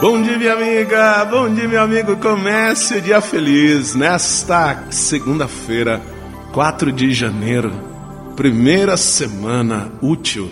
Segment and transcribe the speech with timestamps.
[0.00, 1.26] Bom dia, minha amiga.
[1.26, 2.16] Bom dia, meu amigo.
[2.16, 6.00] Comece o dia feliz nesta segunda-feira,
[6.54, 7.70] 4 de janeiro,
[8.34, 10.50] primeira semana útil,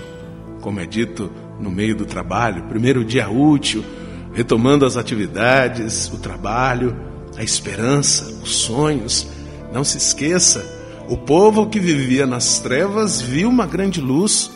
[0.61, 3.83] como é dito no meio do trabalho, primeiro dia útil,
[4.35, 6.95] retomando as atividades, o trabalho,
[7.35, 9.29] a esperança, os sonhos.
[9.73, 10.63] Não se esqueça,
[11.09, 14.51] o povo que vivia nas trevas viu uma grande luz.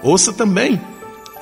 [0.00, 0.80] Ouça também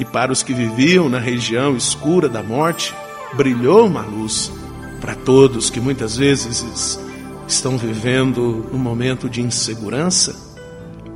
[0.01, 2.95] e para os que viviam na região escura da morte,
[3.35, 4.51] brilhou uma luz.
[4.99, 6.99] Para todos que muitas vezes
[7.47, 10.35] estão vivendo um momento de insegurança,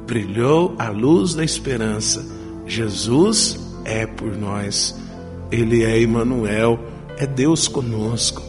[0.06, 2.26] brilhou a luz da esperança.
[2.66, 4.94] Jesus é por nós.
[5.50, 6.78] Ele é Emmanuel,
[7.16, 8.42] é Deus conosco,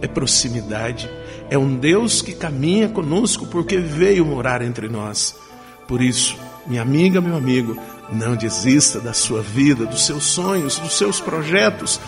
[0.00, 1.10] é proximidade,
[1.48, 5.34] é um Deus que caminha conosco porque veio morar entre nós.
[5.90, 6.36] Por isso,
[6.68, 7.76] minha amiga, meu amigo,
[8.12, 12.00] não desista da sua vida, dos seus sonhos, dos seus projetos.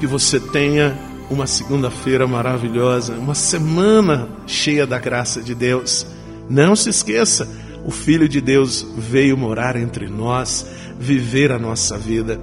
[0.00, 0.98] Que você tenha
[1.28, 6.06] uma segunda-feira maravilhosa, uma semana cheia da graça de Deus.
[6.48, 7.46] Não se esqueça,
[7.84, 10.64] o Filho de Deus veio morar entre nós,
[10.98, 12.40] viver a nossa vida.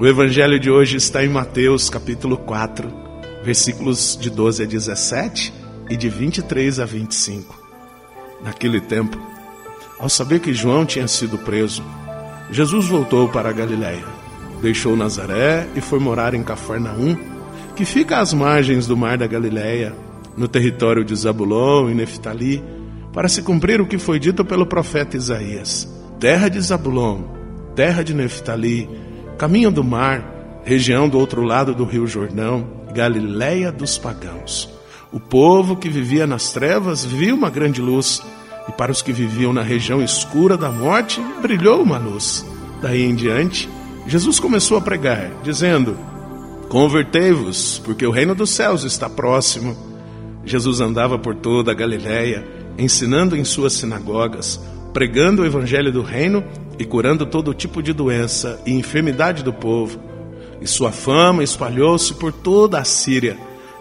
[0.00, 2.90] O evangelho de hoje está em Mateus, capítulo 4,
[3.44, 5.52] versículos de 12 a 17
[5.90, 7.54] e de 23 a 25.
[8.42, 9.35] Naquele tempo,
[9.98, 11.82] ao saber que João tinha sido preso,
[12.50, 14.04] Jesus voltou para a Galiléia,
[14.60, 17.16] deixou Nazaré e foi morar em Cafarnaum,
[17.74, 19.94] que fica às margens do mar da Galiléia,
[20.36, 22.62] no território de Zabulon e Neftali,
[23.12, 25.88] para se cumprir o que foi dito pelo profeta Isaías:
[26.20, 27.22] Terra de Zabulon,
[27.74, 28.88] terra de Neftali,
[29.38, 34.68] caminho do mar, região do outro lado do rio Jordão, Galiléia dos pagãos.
[35.12, 38.22] O povo que vivia nas trevas viu uma grande luz
[38.68, 42.44] e para os que viviam na região escura da morte brilhou uma luz.
[42.80, 43.68] Daí em diante,
[44.06, 45.96] Jesus começou a pregar, dizendo:
[46.68, 49.76] Convertei-vos, porque o reino dos céus está próximo.
[50.44, 52.46] Jesus andava por toda a Galiléia,
[52.78, 54.60] ensinando em suas sinagogas,
[54.92, 56.44] pregando o evangelho do reino
[56.78, 59.98] e curando todo tipo de doença e enfermidade do povo.
[60.60, 63.36] E sua fama espalhou-se por toda a Síria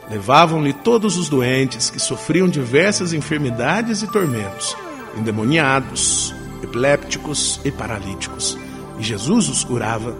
[0.10, 4.76] Levavam-lhe todos os doentes que sofriam diversas enfermidades e tormentos,
[5.18, 8.58] endemoniados, epilépticos e paralíticos.
[9.00, 10.16] E Jesus os curava.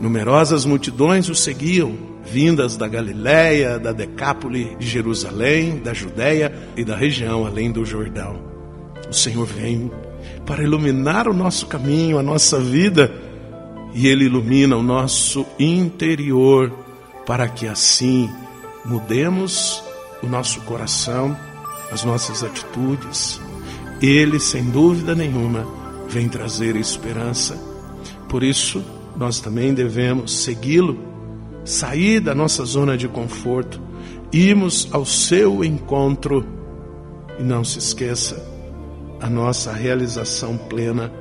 [0.00, 6.96] Numerosas multidões os seguiam, vindas da Galiléia, da Decápole, de Jerusalém, da Judéia e da
[6.96, 8.40] região além do Jordão.
[9.08, 9.90] O Senhor vem
[10.46, 13.12] para iluminar o nosso caminho, a nossa vida,
[13.94, 16.72] e Ele ilumina o nosso interior,
[17.26, 18.30] para que assim
[18.84, 19.82] mudemos
[20.22, 21.36] o nosso coração,
[21.90, 23.40] as nossas atitudes.
[24.00, 25.66] Ele, sem dúvida nenhuma,
[26.08, 27.56] vem trazer esperança.
[28.28, 28.84] Por isso,
[29.16, 30.98] nós também devemos segui-lo,
[31.64, 33.80] sair da nossa zona de conforto,
[34.32, 36.46] irmos ao seu encontro.
[37.38, 38.44] E não se esqueça,
[39.20, 41.12] a nossa realização plena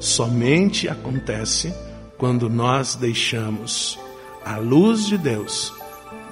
[0.00, 1.72] somente acontece
[2.16, 3.98] quando nós deixamos
[4.44, 5.72] a luz de Deus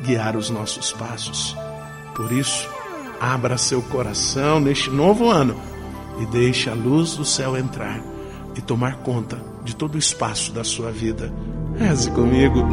[0.03, 1.57] guiar os nossos passos.
[2.15, 2.69] Por isso,
[3.21, 5.61] abra seu coração neste novo ano
[6.21, 8.03] e deixe a luz do céu entrar
[8.57, 11.33] e tomar conta de todo o espaço da sua vida.
[11.77, 12.67] Reze comigo.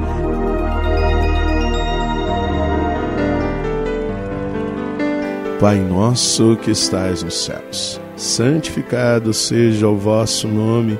[5.60, 11.00] Pai nosso que estais nos céus, santificado seja o vosso nome.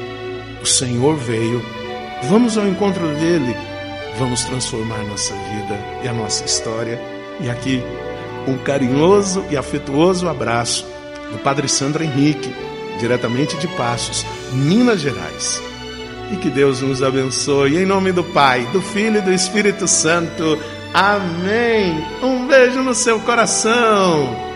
[0.61, 1.63] o Senhor veio.
[2.23, 3.55] Vamos ao encontro dele.
[4.17, 7.01] Vamos transformar nossa vida e a nossa história.
[7.39, 7.81] E aqui,
[8.47, 10.85] um carinhoso e afetuoso abraço
[11.31, 12.53] do Padre Sandro Henrique,
[12.99, 15.61] diretamente de Passos, Minas Gerais.
[16.31, 17.77] E que Deus nos abençoe.
[17.77, 20.57] Em nome do Pai, do Filho e do Espírito Santo.
[20.93, 22.05] Amém.
[22.21, 22.81] Um beijo.
[22.81, 24.50] no seu coração.